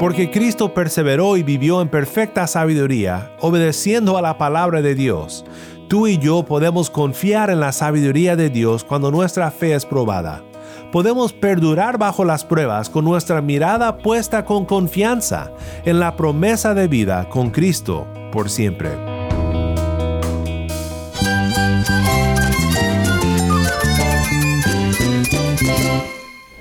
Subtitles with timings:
[0.00, 5.44] Porque Cristo perseveró y vivió en perfecta sabiduría, obedeciendo a la palabra de Dios.
[5.88, 10.42] Tú y yo podemos confiar en la sabiduría de Dios cuando nuestra fe es probada.
[10.92, 15.50] Podemos perdurar bajo las pruebas con nuestra mirada puesta con confianza
[15.84, 19.13] en la promesa de vida con Cristo por siempre.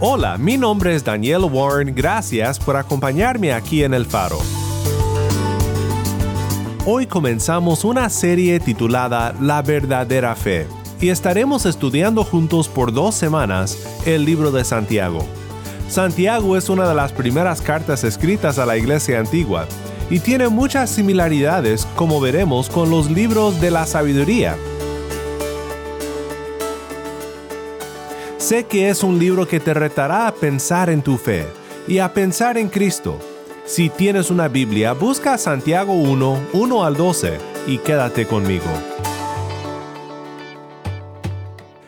[0.00, 4.38] Hola, mi nombre es Daniel Warren, gracias por acompañarme aquí en El Faro.
[6.86, 10.68] Hoy comenzamos una serie titulada La verdadera fe
[11.00, 13.76] y estaremos estudiando juntos por dos semanas
[14.06, 15.26] el libro de Santiago.
[15.88, 19.66] Santiago es una de las primeras cartas escritas a la iglesia antigua
[20.10, 24.56] y tiene muchas similaridades, como veremos, con los libros de la sabiduría
[28.48, 31.46] Sé que es un libro que te retará a pensar en tu fe
[31.86, 33.18] y a pensar en Cristo.
[33.66, 38.64] Si tienes una Biblia, busca Santiago 1, 1 al 12 y quédate conmigo.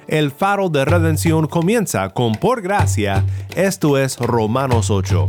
[0.06, 3.24] El faro de redención comienza con por gracia,
[3.56, 5.28] esto es Romanos 8.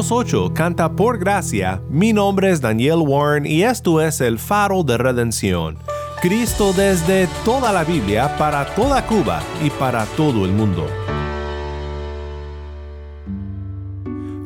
[0.00, 4.82] Romanos 8 canta por gracia, mi nombre es Daniel Warren y esto es el faro
[4.82, 5.76] de redención.
[6.22, 10.86] Cristo desde toda la Biblia para toda Cuba y para todo el mundo.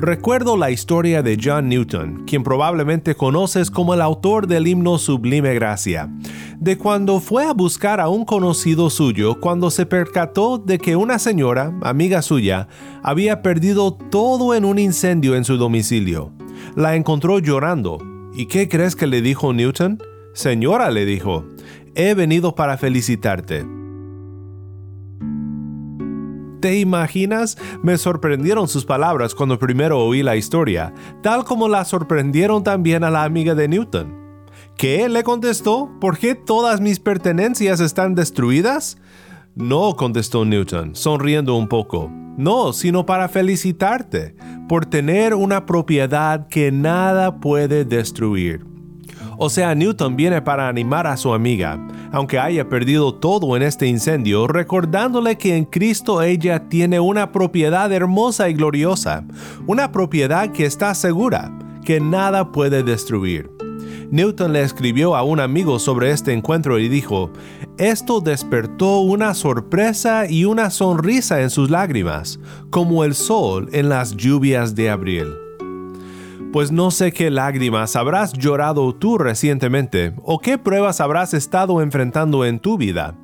[0.05, 5.55] Recuerdo la historia de John Newton, quien probablemente conoces como el autor del himno Sublime
[5.55, 6.11] Gracia,
[6.59, 11.19] de cuando fue a buscar a un conocido suyo cuando se percató de que una
[11.19, 12.69] señora, amiga suya,
[13.03, 16.35] había perdido todo en un incendio en su domicilio.
[16.77, 17.97] La encontró llorando.
[18.35, 20.03] ¿Y qué crees que le dijo Newton?
[20.35, 21.47] Señora, le dijo,
[21.95, 23.65] he venido para felicitarte.
[26.65, 27.59] ¿Te imaginas?
[27.83, 33.11] Me sorprendieron sus palabras cuando primero oí la historia, tal como la sorprendieron también a
[33.11, 34.47] la amiga de Newton.
[34.79, 35.11] ¿Qué?
[35.11, 35.91] le contestó.
[36.01, 38.97] ¿Por qué todas mis pertenencias están destruidas?
[39.55, 42.11] No, contestó Newton, sonriendo un poco.
[42.39, 44.35] No, sino para felicitarte
[44.67, 48.65] por tener una propiedad que nada puede destruir.
[49.37, 51.79] O sea, Newton viene para animar a su amiga,
[52.15, 57.93] aunque haya perdido todo en este incendio, recordándole que en Cristo ella tiene una propiedad
[57.93, 59.25] hermosa y gloriosa,
[59.67, 61.53] una propiedad que está segura,
[61.85, 63.51] que nada puede destruir.
[64.13, 67.33] Newton le escribió a un amigo sobre este encuentro y dijo,
[67.79, 72.39] esto despertó una sorpresa y una sonrisa en sus lágrimas,
[72.71, 75.44] como el sol en las lluvias de abril.
[76.55, 82.45] Pues no sé qué lágrimas habrás llorado tú recientemente o qué pruebas habrás estado enfrentando
[82.45, 83.17] en tu vida.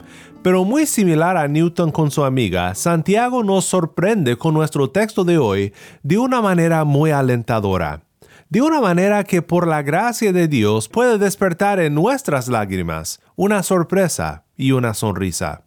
[0.43, 5.39] Pero muy similar a Newton con su amiga, Santiago nos sorprende con nuestro texto de
[5.39, 5.73] hoy
[6.03, 8.03] de una manera muy alentadora.
[8.49, 13.63] De una manera que por la gracia de Dios puede despertar en nuestras lágrimas una
[13.63, 15.63] sorpresa y una sonrisa.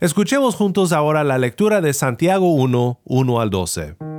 [0.00, 4.15] Escuchemos juntos ahora la lectura de Santiago 1, 1 al 12.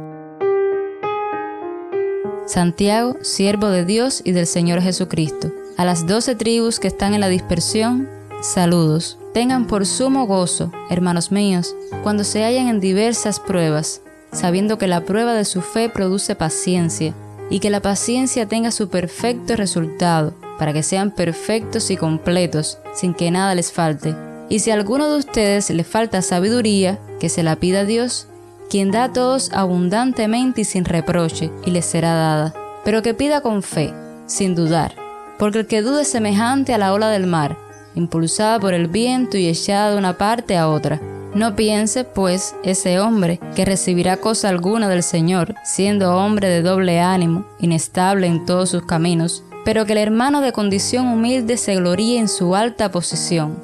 [2.48, 5.52] Santiago, siervo de Dios y del Señor Jesucristo.
[5.76, 8.08] A las doce tribus que están en la dispersión,
[8.42, 9.18] saludos.
[9.34, 14.02] Tengan por sumo gozo, hermanos míos, cuando se hallan en diversas pruebas,
[14.32, 17.14] sabiendo que la prueba de su fe produce paciencia,
[17.50, 23.14] y que la paciencia tenga su perfecto resultado, para que sean perfectos y completos, sin
[23.14, 24.16] que nada les falte.
[24.48, 28.28] Y si a alguno de ustedes le falta sabiduría, que se la pida a Dios,
[28.70, 32.54] quien da a todos abundantemente y sin reproche, y les será dada.
[32.84, 33.94] Pero que pida con fe,
[34.26, 34.96] sin dudar,
[35.40, 37.58] porque el que dude es semejante a la ola del mar,
[37.96, 41.02] impulsada por el viento y echada de una parte a otra.
[41.34, 47.00] No piense, pues, ese hombre que recibirá cosa alguna del Señor, siendo hombre de doble
[47.00, 52.18] ánimo, inestable en todos sus caminos, pero que el hermano de condición humilde se gloríe
[52.18, 53.60] en su alta posición,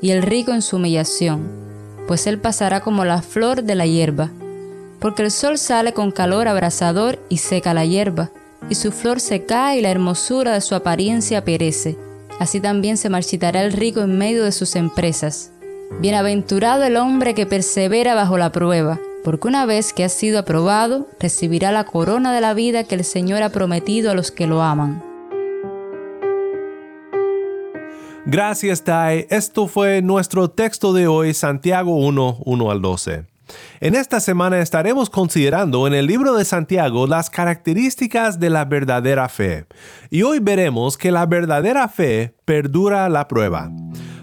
[0.00, 1.48] y el rico en su humillación,
[2.06, 4.30] pues él pasará como la flor de la hierba,
[5.00, 8.30] porque el sol sale con calor abrasador y seca la hierba,
[8.68, 11.96] y su flor se cae y la hermosura de su apariencia perece.
[12.38, 15.52] Así también se marchitará el rico en medio de sus empresas.
[16.00, 21.08] Bienaventurado el hombre que persevera bajo la prueba, porque una vez que ha sido aprobado,
[21.18, 24.62] recibirá la corona de la vida que el Señor ha prometido a los que lo
[24.62, 25.02] aman.
[28.26, 29.26] Gracias, Tai.
[29.30, 33.37] Esto fue nuestro texto de hoy, Santiago 1, 1 al 12.
[33.80, 39.28] En esta semana estaremos considerando en el libro de Santiago las características de la verdadera
[39.28, 39.66] fe.
[40.10, 43.70] Y hoy veremos que la verdadera fe perdura la prueba.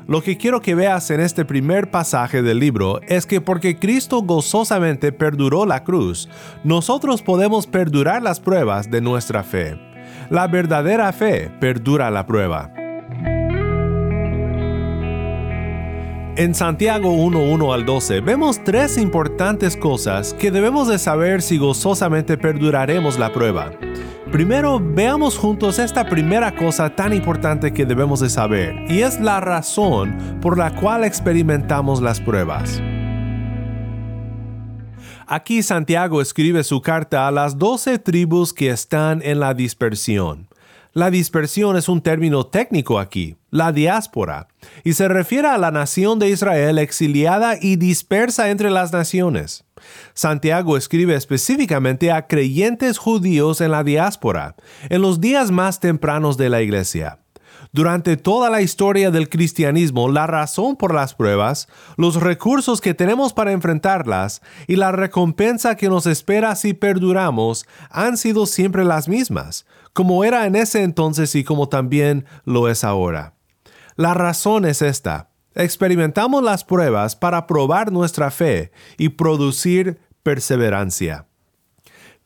[0.07, 4.21] Lo que quiero que veas en este primer pasaje del libro es que porque Cristo
[4.21, 6.29] gozosamente perduró la cruz,
[6.63, 9.79] nosotros podemos perdurar las pruebas de nuestra fe.
[10.29, 12.84] La verdadera fe perdura la prueba.
[16.37, 22.37] En Santiago 1.1 al 12 vemos tres importantes cosas que debemos de saber si gozosamente
[22.37, 23.71] perduraremos la prueba.
[24.33, 29.39] Primero, veamos juntos esta primera cosa tan importante que debemos de saber, y es la
[29.39, 32.81] razón por la cual experimentamos las pruebas.
[35.27, 40.49] Aquí Santiago escribe su carta a las doce tribus que están en la dispersión.
[40.91, 44.49] La dispersión es un término técnico aquí, la diáspora,
[44.83, 49.63] y se refiere a la nación de Israel exiliada y dispersa entre las naciones.
[50.13, 54.57] Santiago escribe específicamente a creyentes judíos en la diáspora,
[54.89, 57.19] en los días más tempranos de la iglesia.
[57.71, 63.31] Durante toda la historia del cristianismo, la razón por las pruebas, los recursos que tenemos
[63.31, 69.65] para enfrentarlas y la recompensa que nos espera si perduramos han sido siempre las mismas,
[69.93, 73.34] como era en ese entonces y como también lo es ahora.
[73.95, 75.29] La razón es esta.
[75.53, 81.27] Experimentamos las pruebas para probar nuestra fe y producir perseverancia.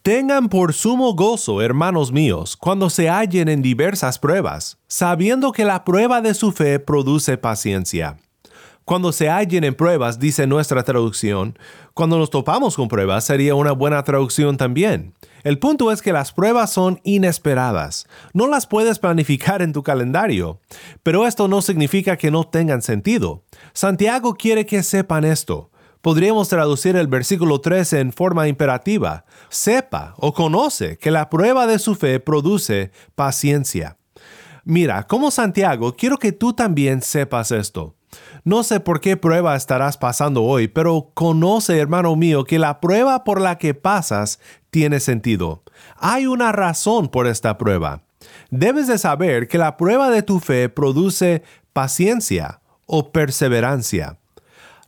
[0.02, 5.84] Tengan por sumo gozo, hermanos míos, cuando se hallen en diversas pruebas, sabiendo que la
[5.84, 8.18] prueba de su fe produce paciencia.
[8.90, 11.60] Cuando se hallen en pruebas, dice nuestra traducción,
[11.94, 15.14] cuando nos topamos con pruebas sería una buena traducción también.
[15.44, 18.08] El punto es que las pruebas son inesperadas.
[18.34, 20.60] No las puedes planificar en tu calendario.
[21.04, 23.44] Pero esto no significa que no tengan sentido.
[23.74, 25.70] Santiago quiere que sepan esto.
[26.02, 29.24] Podríamos traducir el versículo 13 en forma imperativa.
[29.50, 34.00] Sepa o conoce que la prueba de su fe produce paciencia.
[34.64, 37.99] Mira, como Santiago, quiero que tú también sepas esto.
[38.50, 43.24] No sé por qué prueba estarás pasando hoy, pero conoce, hermano mío, que la prueba
[43.24, 44.40] por la que pasas
[44.72, 45.62] tiene sentido.
[45.98, 48.02] Hay una razón por esta prueba.
[48.50, 54.18] Debes de saber que la prueba de tu fe produce paciencia o perseverancia.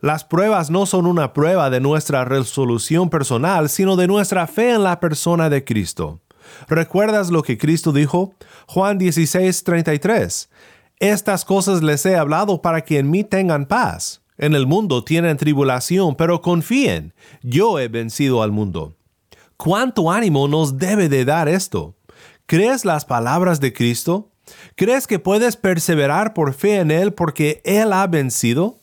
[0.00, 4.82] Las pruebas no son una prueba de nuestra resolución personal, sino de nuestra fe en
[4.82, 6.18] la persona de Cristo.
[6.68, 8.34] ¿Recuerdas lo que Cristo dijo?
[8.66, 10.50] Juan 16, 33.
[10.98, 14.22] Estas cosas les he hablado para que en mí tengan paz.
[14.38, 18.96] En el mundo tienen tribulación, pero confíen, yo he vencido al mundo.
[19.56, 21.96] ¿Cuánto ánimo nos debe de dar esto?
[22.46, 24.32] ¿Crees las palabras de Cristo?
[24.74, 28.80] ¿Crees que puedes perseverar por fe en Él porque Él ha vencido?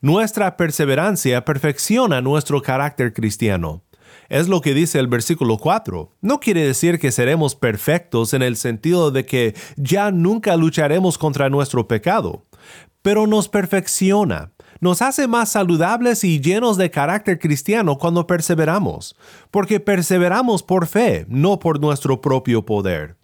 [0.00, 3.82] Nuestra perseverancia perfecciona nuestro carácter cristiano.
[4.30, 6.12] Es lo que dice el versículo 4.
[6.20, 11.50] No quiere decir que seremos perfectos en el sentido de que ya nunca lucharemos contra
[11.50, 12.46] nuestro pecado,
[13.02, 19.16] pero nos perfecciona, nos hace más saludables y llenos de carácter cristiano cuando perseveramos,
[19.50, 23.16] porque perseveramos por fe, no por nuestro propio poder.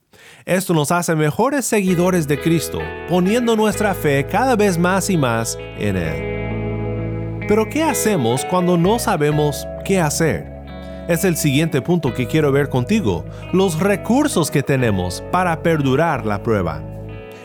[0.45, 5.57] Esto nos hace mejores seguidores de Cristo, poniendo nuestra fe cada vez más y más
[5.79, 7.47] en Él.
[7.47, 10.56] Pero ¿qué hacemos cuando no sabemos qué hacer?
[11.09, 16.43] Es el siguiente punto que quiero ver contigo, los recursos que tenemos para perdurar la
[16.43, 16.83] prueba.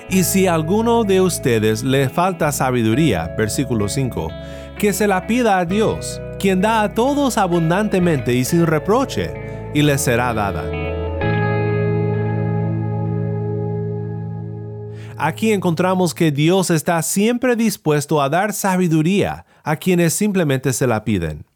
[0.10, 4.30] Y si a alguno de ustedes le falta sabiduría, versículo 5,
[4.80, 9.32] que se la pida a Dios, quien da a todos abundantemente y sin reproche,
[9.75, 10.63] y le será dada.
[15.18, 21.03] Aquí encontramos que Dios está siempre dispuesto a dar sabiduría a quienes simplemente se la
[21.03, 21.50] piden.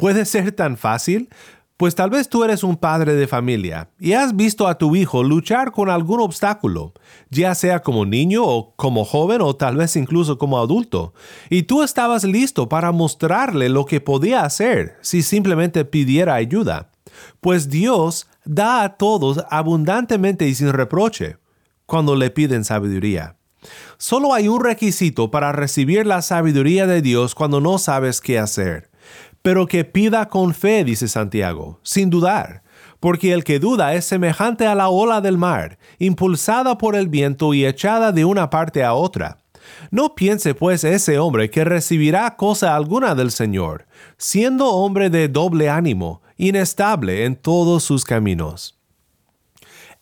[0.00, 1.28] ¿Puede ser tan fácil?
[1.76, 5.22] Pues tal vez tú eres un padre de familia y has visto a tu hijo
[5.22, 6.94] luchar con algún obstáculo,
[7.28, 11.12] ya sea como niño o como joven o tal vez incluso como adulto,
[11.50, 16.92] y tú estabas listo para mostrarle lo que podía hacer si simplemente pidiera ayuda.
[17.42, 21.36] Pues Dios da a todos abundantemente y sin reproche
[21.84, 23.36] cuando le piden sabiduría.
[23.98, 28.89] Solo hay un requisito para recibir la sabiduría de Dios cuando no sabes qué hacer.
[29.42, 32.62] Pero que pida con fe, dice Santiago, sin dudar,
[33.00, 37.54] porque el que duda es semejante a la ola del mar, impulsada por el viento
[37.54, 39.38] y echada de una parte a otra.
[39.90, 43.86] No piense pues ese hombre que recibirá cosa alguna del Señor,
[44.18, 48.79] siendo hombre de doble ánimo, inestable en todos sus caminos.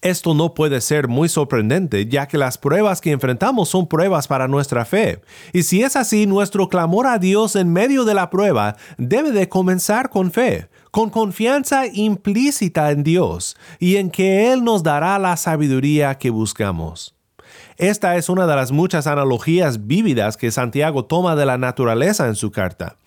[0.00, 4.46] Esto no puede ser muy sorprendente, ya que las pruebas que enfrentamos son pruebas para
[4.46, 5.20] nuestra fe.
[5.52, 9.48] Y si es así, nuestro clamor a Dios en medio de la prueba debe de
[9.48, 15.36] comenzar con fe, con confianza implícita en Dios y en que Él nos dará la
[15.36, 17.16] sabiduría que buscamos.
[17.76, 22.36] Esta es una de las muchas analogías vívidas que Santiago toma de la naturaleza en
[22.36, 22.98] su carta.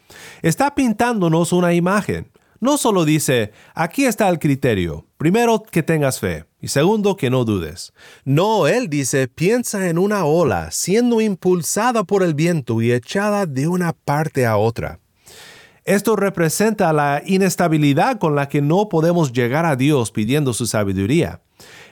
[0.42, 2.30] Está pintándonos una imagen.
[2.60, 7.44] No solo dice, aquí está el criterio, primero que tengas fe y segundo que no
[7.44, 7.92] dudes.
[8.24, 13.68] No, él dice, piensa en una ola siendo impulsada por el viento y echada de
[13.68, 15.00] una parte a otra.
[15.84, 21.42] Esto representa la inestabilidad con la que no podemos llegar a Dios pidiendo su sabiduría.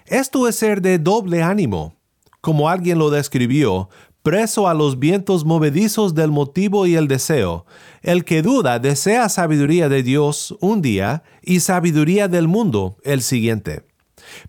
[0.05, 1.95] Esto es ser de doble ánimo.
[2.39, 3.89] Como alguien lo describió,
[4.21, 7.65] preso a los vientos movedizos del motivo y el deseo.
[8.03, 13.88] El que duda desea sabiduría de Dios un día y sabiduría del mundo el siguiente.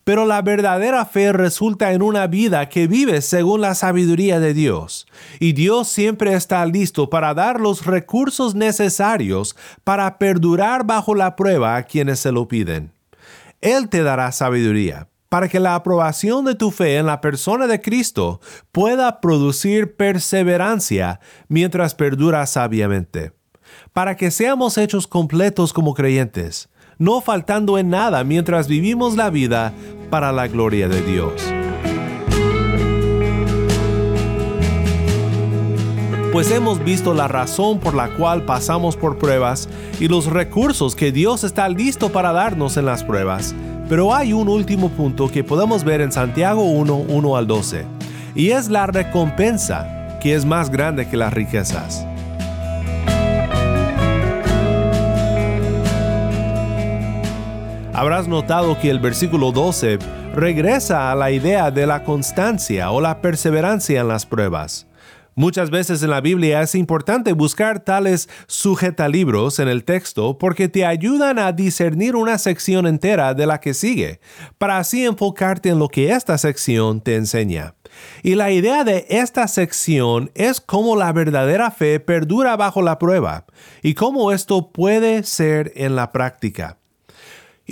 [0.04, 5.06] Pero la verdadera fe resulta en una vida que vive según la sabiduría de Dios.
[5.38, 11.76] Y Dios siempre está listo para dar los recursos necesarios para perdurar bajo la prueba
[11.76, 12.92] a quienes se lo piden.
[13.60, 17.80] Él te dará sabiduría para que la aprobación de tu fe en la persona de
[17.80, 18.40] Cristo
[18.72, 23.32] pueda producir perseverancia mientras perdura sabiamente,
[23.92, 26.69] para que seamos hechos completos como creyentes,
[27.00, 29.72] no faltando en nada mientras vivimos la vida
[30.08, 31.32] para la gloria de Dios.
[36.32, 41.10] Pues hemos visto la razón por la cual pasamos por pruebas y los recursos que
[41.10, 43.52] Dios está listo para darnos en las pruebas
[43.90, 47.84] pero hay un último punto que podemos ver en Santiago 1, 1 al 12,
[48.36, 52.06] y es la recompensa, que es más grande que las riquezas.
[58.00, 59.98] Habrás notado que el versículo 12
[60.34, 64.86] regresa a la idea de la constancia o la perseverancia en las pruebas.
[65.34, 70.86] Muchas veces en la Biblia es importante buscar tales sujetalibros en el texto porque te
[70.86, 74.20] ayudan a discernir una sección entera de la que sigue,
[74.56, 77.74] para así enfocarte en lo que esta sección te enseña.
[78.22, 83.44] Y la idea de esta sección es cómo la verdadera fe perdura bajo la prueba
[83.82, 86.79] y cómo esto puede ser en la práctica.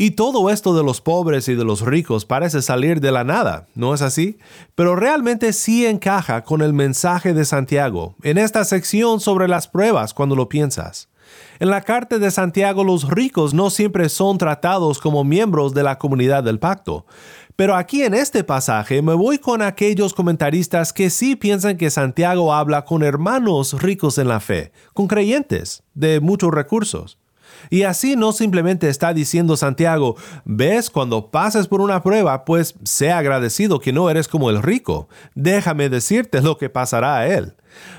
[0.01, 3.67] Y todo esto de los pobres y de los ricos parece salir de la nada,
[3.75, 4.39] ¿no es así?
[4.77, 10.15] Pero realmente sí encaja con el mensaje de Santiago en esta sección sobre las pruebas
[10.15, 11.09] cuando lo piensas.
[11.59, 15.99] En la carta de Santiago los ricos no siempre son tratados como miembros de la
[15.99, 17.05] comunidad del pacto,
[17.57, 22.55] pero aquí en este pasaje me voy con aquellos comentaristas que sí piensan que Santiago
[22.55, 27.19] habla con hermanos ricos en la fe, con creyentes de muchos recursos.
[27.71, 33.11] Y así no simplemente está diciendo Santiago, ves, cuando pases por una prueba, pues sé
[33.11, 35.09] agradecido que no eres como el rico.
[35.35, 37.55] Déjame decirte lo que pasará a él.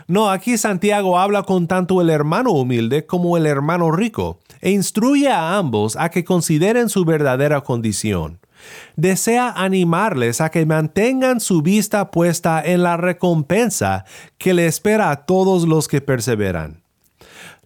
[0.07, 5.29] No, aquí Santiago habla con tanto el hermano humilde como el hermano rico, e instruye
[5.29, 8.39] a ambos a que consideren su verdadera condición
[8.95, 14.05] desea animarles a que mantengan su vista puesta en la recompensa
[14.37, 16.81] que le espera a todos los que perseveran.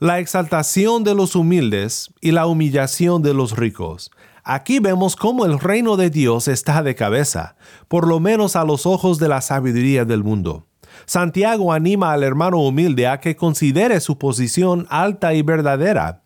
[0.03, 4.11] La exaltación de los humildes y la humillación de los ricos.
[4.43, 7.55] Aquí vemos cómo el reino de Dios está de cabeza,
[7.87, 10.67] por lo menos a los ojos de la sabiduría del mundo.
[11.05, 16.21] Santiago anima al hermano humilde a que considere su posición alta y verdadera,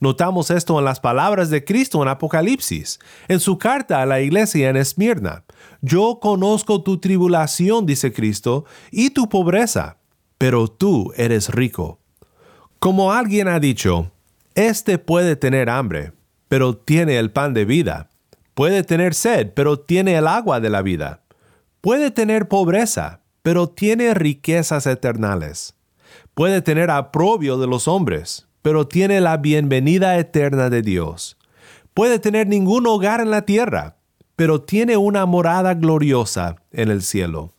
[0.00, 4.70] Notamos esto en las palabras de Cristo en Apocalipsis, en su carta a la iglesia
[4.70, 5.44] en Esmirna.
[5.82, 9.98] Yo conozco tu tribulación, dice Cristo, y tu pobreza,
[10.36, 12.00] pero tú eres rico.
[12.80, 14.10] Como alguien ha dicho,
[14.54, 16.12] Este puede tener hambre,
[16.48, 18.08] pero tiene el pan de vida.
[18.54, 21.20] Puede tener sed, pero tiene el agua de la vida.
[21.82, 25.74] Puede tener pobreza, pero tiene riquezas eternales.
[26.32, 31.36] Puede tener aprobio de los hombres, pero tiene la bienvenida eterna de Dios.
[31.92, 33.98] Puede tener ningún hogar en la tierra,
[34.36, 37.52] pero tiene una morada gloriosa en el cielo.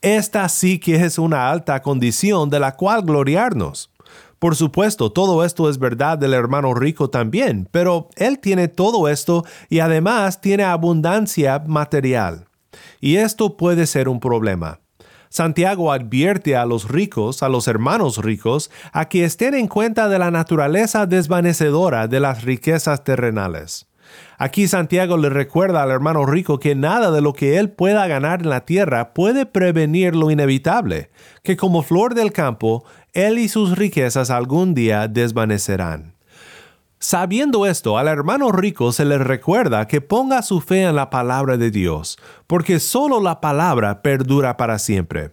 [0.00, 3.91] Esta sí que es una alta condición de la cual gloriarnos.
[4.42, 9.44] Por supuesto, todo esto es verdad del hermano rico también, pero él tiene todo esto
[9.68, 12.46] y además tiene abundancia material.
[13.00, 14.80] Y esto puede ser un problema.
[15.28, 20.18] Santiago advierte a los ricos, a los hermanos ricos, a que estén en cuenta de
[20.18, 23.86] la naturaleza desvanecedora de las riquezas terrenales.
[24.38, 28.42] Aquí Santiago le recuerda al hermano rico que nada de lo que él pueda ganar
[28.42, 31.10] en la tierra puede prevenir lo inevitable,
[31.42, 36.14] que como flor del campo, él y sus riquezas algún día desvanecerán.
[36.98, 41.56] Sabiendo esto, al hermano rico se le recuerda que ponga su fe en la palabra
[41.56, 45.32] de Dios, porque solo la palabra perdura para siempre.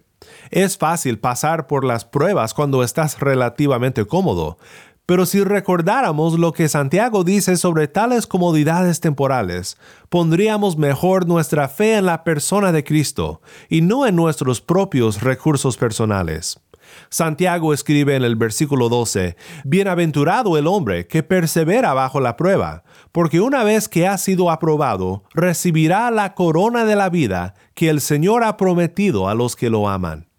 [0.50, 4.58] Es fácil pasar por las pruebas cuando estás relativamente cómodo,
[5.06, 11.96] pero si recordáramos lo que Santiago dice sobre tales comodidades temporales, pondríamos mejor nuestra fe
[11.96, 16.60] en la persona de Cristo y no en nuestros propios recursos personales.
[17.08, 23.40] Santiago escribe en el versículo 12, Bienaventurado el hombre que persevera bajo la prueba, porque
[23.40, 28.44] una vez que ha sido aprobado, recibirá la corona de la vida que el Señor
[28.44, 30.29] ha prometido a los que lo aman.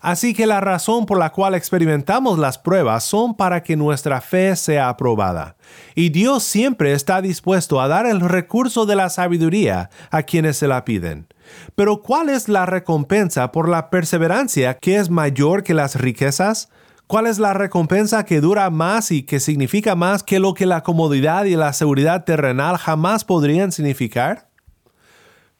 [0.00, 4.56] Así que la razón por la cual experimentamos las pruebas son para que nuestra fe
[4.56, 5.56] sea aprobada.
[5.94, 10.68] Y Dios siempre está dispuesto a dar el recurso de la sabiduría a quienes se
[10.68, 11.26] la piden.
[11.74, 16.68] Pero ¿cuál es la recompensa por la perseverancia que es mayor que las riquezas?
[17.06, 20.82] ¿Cuál es la recompensa que dura más y que significa más que lo que la
[20.82, 24.51] comodidad y la seguridad terrenal jamás podrían significar?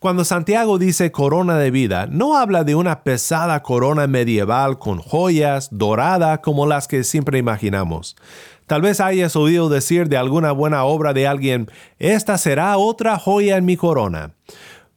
[0.03, 5.69] Cuando Santiago dice corona de vida, no habla de una pesada corona medieval con joyas,
[5.71, 8.17] dorada como las que siempre imaginamos.
[8.67, 13.57] Tal vez hayas oído decir de alguna buena obra de alguien, esta será otra joya
[13.57, 14.35] en mi corona.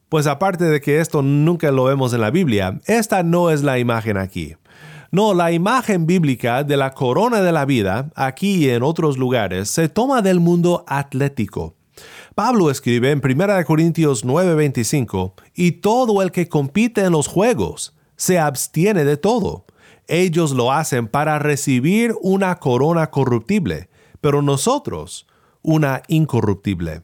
[0.09, 3.77] Pues aparte de que esto nunca lo vemos en la Biblia, esta no es la
[3.77, 4.55] imagen aquí.
[5.11, 9.69] No, la imagen bíblica de la corona de la vida, aquí y en otros lugares,
[9.69, 11.75] se toma del mundo atlético.
[12.35, 18.39] Pablo escribe en 1 Corintios 9:25, y todo el que compite en los juegos se
[18.39, 19.65] abstiene de todo.
[20.07, 23.89] Ellos lo hacen para recibir una corona corruptible,
[24.21, 25.27] pero nosotros
[25.61, 27.01] una incorruptible.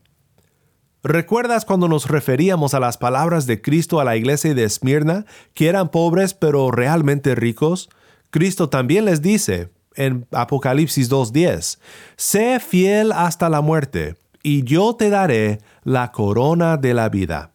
[1.04, 5.26] ¿Recuerdas cuando nos referíamos a las palabras de Cristo a la iglesia de Esmirna,
[5.56, 7.90] que eran pobres pero realmente ricos?
[8.30, 11.80] Cristo también les dice en Apocalipsis 2.10,
[12.18, 17.52] Sé fiel hasta la muerte, y yo te daré la corona de la vida.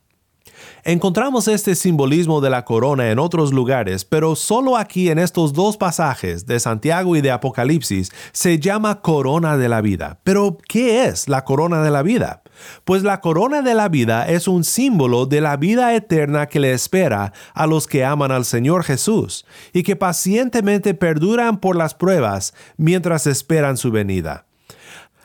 [0.85, 5.77] Encontramos este simbolismo de la corona en otros lugares, pero solo aquí en estos dos
[5.77, 10.21] pasajes de Santiago y de Apocalipsis se llama corona de la vida.
[10.23, 12.43] Pero, ¿qué es la corona de la vida?
[12.85, 16.73] Pues la corona de la vida es un símbolo de la vida eterna que le
[16.73, 22.55] espera a los que aman al Señor Jesús y que pacientemente perduran por las pruebas
[22.77, 24.47] mientras esperan su venida.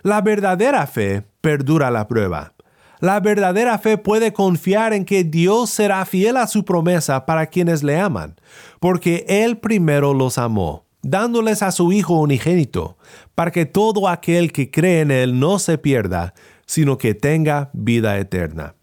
[0.01, 2.53] La verdadera fe perdura la prueba.
[2.99, 7.81] La verdadera fe puede confiar en que Dios será fiel a su promesa para quienes
[7.81, 8.35] le aman,
[8.79, 12.97] porque Él primero los amó, dándoles a su Hijo unigénito,
[13.33, 16.35] para que todo aquel que cree en Él no se pierda,
[16.67, 18.75] sino que tenga vida eterna.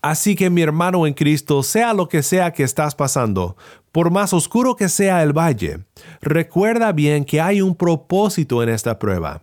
[0.00, 3.56] Así que mi hermano en Cristo, sea lo que sea que estás pasando,
[3.92, 5.80] por más oscuro que sea el valle,
[6.22, 9.42] recuerda bien que hay un propósito en esta prueba.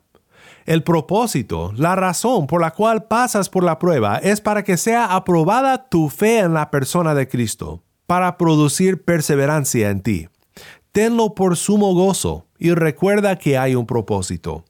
[0.65, 5.15] El propósito, la razón por la cual pasas por la prueba es para que sea
[5.15, 10.28] aprobada tu fe en la persona de Cristo, para producir perseverancia en ti.
[10.91, 14.65] Tenlo por sumo gozo y recuerda que hay un propósito.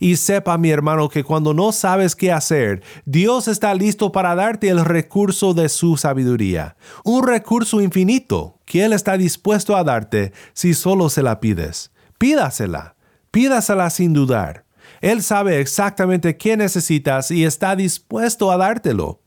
[0.00, 4.70] Y sepa mi hermano que cuando no sabes qué hacer, Dios está listo para darte
[4.70, 10.72] el recurso de su sabiduría, un recurso infinito que Él está dispuesto a darte si
[10.72, 11.92] solo se la pides.
[12.16, 12.96] Pídasela,
[13.30, 14.65] pídasela sin dudar.
[15.00, 19.20] Él sabe exactamente qué necesitas y está dispuesto a dártelo.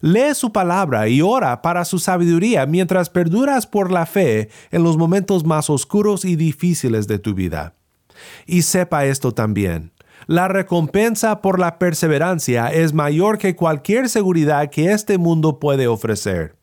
[0.00, 4.96] Lee su palabra y ora para su sabiduría mientras perduras por la fe en los
[4.96, 7.74] momentos más oscuros y difíciles de tu vida.
[8.46, 9.92] Y sepa esto también.
[10.26, 16.56] La recompensa por la perseverancia es mayor que cualquier seguridad que este mundo puede ofrecer.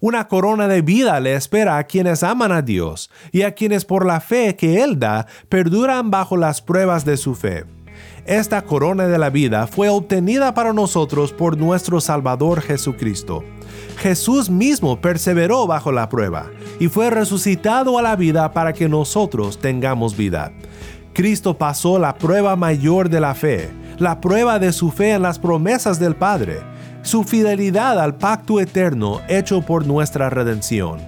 [0.00, 4.06] Una corona de vida le espera a quienes aman a Dios y a quienes por
[4.06, 7.64] la fe que Él da perduran bajo las pruebas de su fe.
[8.28, 13.42] Esta corona de la vida fue obtenida para nosotros por nuestro Salvador Jesucristo.
[13.96, 19.58] Jesús mismo perseveró bajo la prueba y fue resucitado a la vida para que nosotros
[19.58, 20.52] tengamos vida.
[21.14, 25.38] Cristo pasó la prueba mayor de la fe, la prueba de su fe en las
[25.38, 26.60] promesas del Padre,
[27.00, 30.98] su fidelidad al pacto eterno hecho por nuestra redención.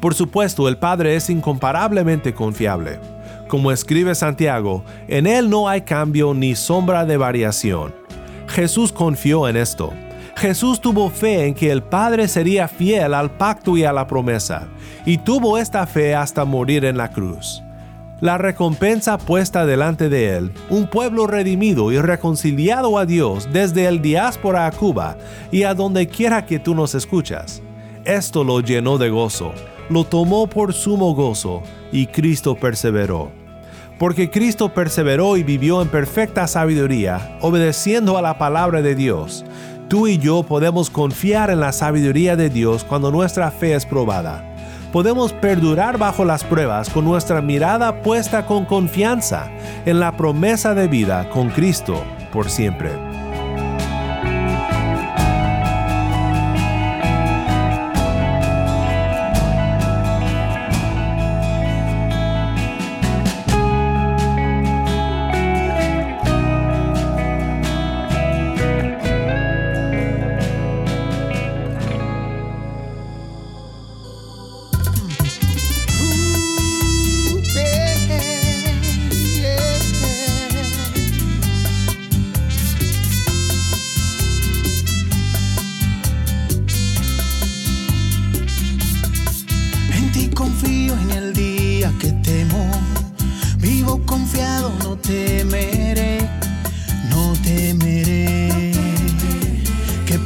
[0.00, 3.17] Por supuesto, el Padre es incomparablemente confiable.
[3.48, 7.94] Como escribe Santiago, en Él no hay cambio ni sombra de variación.
[8.46, 9.92] Jesús confió en esto.
[10.36, 14.68] Jesús tuvo fe en que el Padre sería fiel al pacto y a la promesa,
[15.06, 17.62] y tuvo esta fe hasta morir en la cruz.
[18.20, 24.02] La recompensa puesta delante de él, un pueblo redimido y reconciliado a Dios desde el
[24.02, 25.16] diáspora a Cuba
[25.50, 27.62] y a donde quiera que tú nos escuchas.
[28.04, 29.52] Esto lo llenó de gozo,
[29.88, 33.37] lo tomó por sumo gozo, y Cristo perseveró.
[33.98, 39.44] Porque Cristo perseveró y vivió en perfecta sabiduría, obedeciendo a la palabra de Dios.
[39.88, 44.44] Tú y yo podemos confiar en la sabiduría de Dios cuando nuestra fe es probada.
[44.92, 49.50] Podemos perdurar bajo las pruebas con nuestra mirada puesta con confianza
[49.84, 53.07] en la promesa de vida con Cristo por siempre.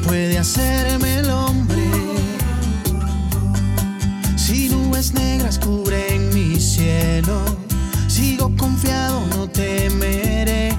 [0.02, 1.82] puede hacerme el hombre.
[4.36, 7.44] Si nubes negras cubren mi cielo,
[8.08, 10.76] sigo confiado, no temeré,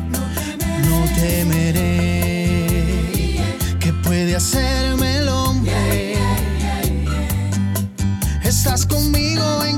[0.88, 2.68] no temeré.
[3.80, 6.16] Que puede hacerme el hombre.
[8.44, 9.78] Estás conmigo en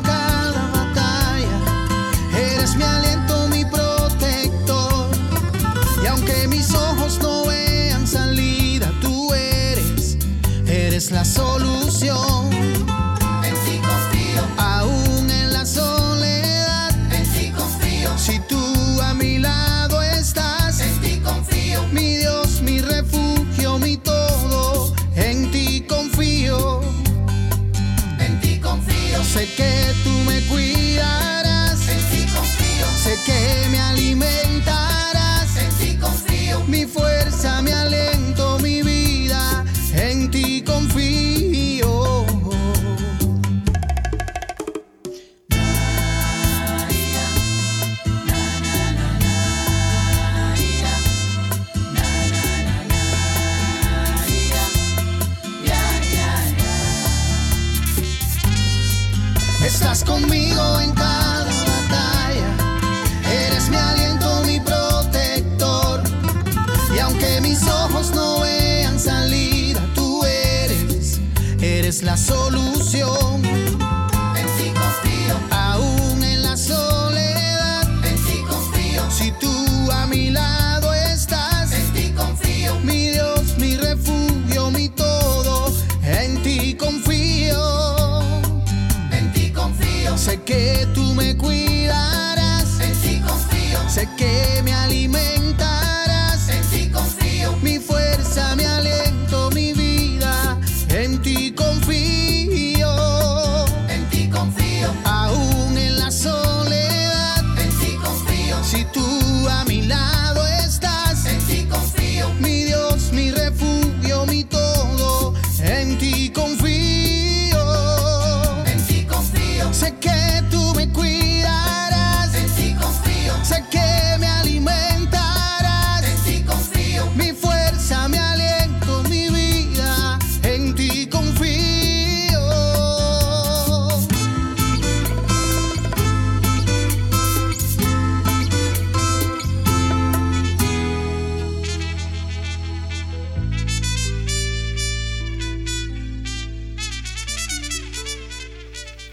[90.26, 92.80] Sé que tú me cuidarás.
[92.80, 93.78] En ti confío.
[93.88, 94.74] Sé que me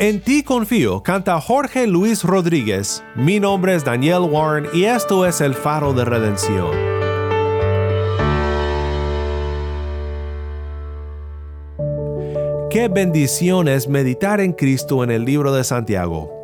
[0.02, 3.04] En ti confío, canta Jorge Luis Rodríguez.
[3.14, 6.72] Mi nombre es Daniel Warren y esto es el faro de redención.
[12.68, 16.41] Qué bendición es meditar en Cristo en el libro de Santiago.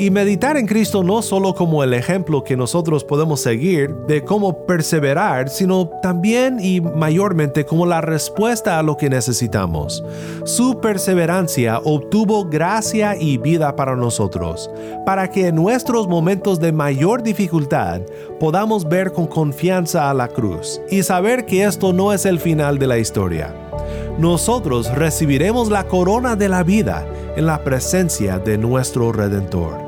[0.00, 4.64] Y meditar en Cristo no solo como el ejemplo que nosotros podemos seguir de cómo
[4.64, 10.04] perseverar, sino también y mayormente como la respuesta a lo que necesitamos.
[10.44, 14.70] Su perseverancia obtuvo gracia y vida para nosotros,
[15.04, 18.00] para que en nuestros momentos de mayor dificultad
[18.38, 22.78] podamos ver con confianza a la cruz y saber que esto no es el final
[22.78, 23.52] de la historia
[24.18, 27.06] nosotros recibiremos la corona de la vida
[27.36, 29.87] en la presencia de nuestro Redentor.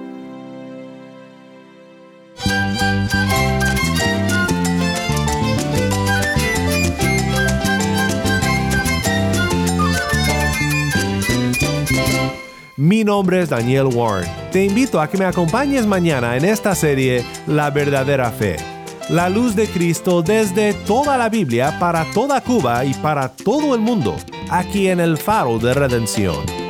[12.91, 14.29] Mi nombre es Daniel Warren.
[14.51, 18.57] Te invito a que me acompañes mañana en esta serie La verdadera fe.
[19.07, 23.79] La luz de Cristo desde toda la Biblia para toda Cuba y para todo el
[23.79, 24.17] mundo,
[24.49, 26.60] aquí en el faro de redención.